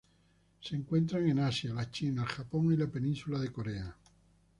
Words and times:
Se 0.61 0.75
encuentran 0.75 1.29
en 1.29 1.37
Asia: 1.37 1.71
la 1.75 1.91
China, 1.91 2.23
el 2.23 2.27
Japón 2.29 2.73
y 2.73 2.75
la 2.75 2.87
Península 2.87 3.37
de 3.37 3.51
Corea. 3.51 3.95